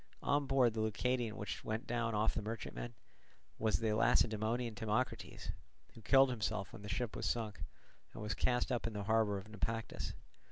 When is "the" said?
0.73-0.79, 2.33-2.41, 3.77-3.93, 6.81-6.89, 8.93-9.03